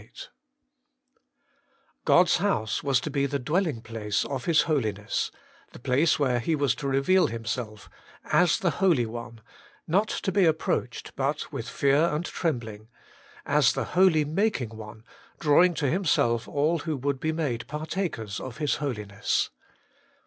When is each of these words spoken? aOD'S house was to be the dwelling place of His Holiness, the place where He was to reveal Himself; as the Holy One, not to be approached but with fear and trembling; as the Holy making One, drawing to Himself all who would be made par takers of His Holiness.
aOD'S 2.07 2.37
house 2.37 2.81
was 2.81 2.99
to 2.99 3.11
be 3.11 3.27
the 3.27 3.37
dwelling 3.37 3.83
place 3.83 4.25
of 4.25 4.45
His 4.45 4.63
Holiness, 4.63 5.29
the 5.73 5.79
place 5.79 6.17
where 6.17 6.39
He 6.39 6.55
was 6.55 6.73
to 6.73 6.87
reveal 6.87 7.27
Himself; 7.27 7.87
as 8.25 8.57
the 8.57 8.71
Holy 8.71 9.05
One, 9.05 9.41
not 9.85 10.07
to 10.09 10.31
be 10.31 10.45
approached 10.45 11.15
but 11.15 11.51
with 11.53 11.69
fear 11.69 12.05
and 12.05 12.25
trembling; 12.25 12.87
as 13.45 13.73
the 13.73 13.83
Holy 13.93 14.25
making 14.25 14.69
One, 14.69 15.03
drawing 15.39 15.75
to 15.75 15.87
Himself 15.87 16.47
all 16.47 16.79
who 16.79 16.97
would 16.97 17.19
be 17.19 17.31
made 17.31 17.67
par 17.67 17.85
takers 17.85 18.39
of 18.39 18.57
His 18.57 18.77
Holiness. 18.77 19.51